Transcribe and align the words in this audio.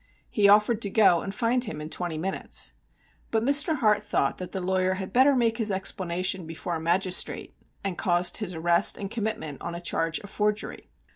He 0.31 0.49
offered 0.49 0.81
to 0.81 0.89
go 0.89 1.21
and 1.21 1.31
find 1.31 1.63
him 1.65 1.79
in 1.79 1.91
twenty 1.91 2.17
minutes. 2.17 2.73
But 3.29 3.43
Mr. 3.43 3.75
Hart 3.81 4.01
thought 4.01 4.39
that 4.39 4.51
the 4.51 4.59
lawyer 4.59 4.95
had 4.95 5.13
better 5.13 5.35
make 5.35 5.59
his 5.59 5.71
explanation 5.71 6.47
before 6.47 6.73
a 6.75 6.79
magistrate, 6.81 7.53
and 7.83 7.99
caused 7.99 8.37
his 8.37 8.55
arrest 8.55 8.97
and 8.97 9.11
commitment 9.11 9.61
on 9.61 9.75
a 9.75 9.79
charge 9.79 10.17
of 10.21 10.31
forgery. 10.31 10.89